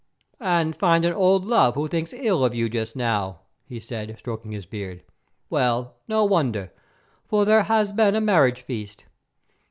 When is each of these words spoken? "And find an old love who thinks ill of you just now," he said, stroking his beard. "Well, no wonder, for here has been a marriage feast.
"And 0.39 0.75
find 0.75 1.05
an 1.05 1.13
old 1.13 1.45
love 1.45 1.75
who 1.75 1.87
thinks 1.87 2.11
ill 2.11 2.43
of 2.43 2.55
you 2.55 2.69
just 2.69 2.95
now," 2.95 3.41
he 3.67 3.79
said, 3.79 4.17
stroking 4.17 4.51
his 4.51 4.65
beard. 4.65 5.03
"Well, 5.47 5.93
no 6.07 6.25
wonder, 6.25 6.71
for 7.27 7.45
here 7.45 7.61
has 7.61 7.91
been 7.91 8.15
a 8.15 8.21
marriage 8.21 8.63
feast. 8.63 9.03